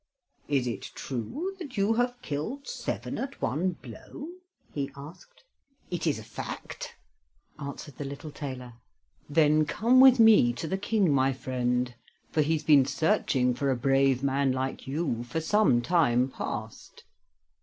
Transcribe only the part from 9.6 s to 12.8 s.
come with me to the King, my friend, for he's